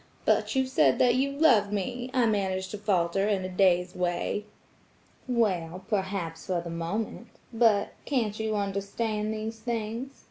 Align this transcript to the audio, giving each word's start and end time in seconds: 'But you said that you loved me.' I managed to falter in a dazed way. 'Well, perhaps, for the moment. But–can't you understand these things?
'But 0.25 0.55
you 0.55 0.65
said 0.65 0.97
that 0.97 1.13
you 1.13 1.31
loved 1.33 1.71
me.' 1.71 2.09
I 2.11 2.25
managed 2.25 2.71
to 2.71 2.79
falter 2.79 3.27
in 3.29 3.45
a 3.45 3.49
dazed 3.49 3.95
way. 3.95 4.45
'Well, 5.27 5.85
perhaps, 5.91 6.47
for 6.47 6.59
the 6.59 6.71
moment. 6.71 7.27
But–can't 7.53 8.39
you 8.39 8.55
understand 8.55 9.31
these 9.31 9.59
things? 9.59 10.13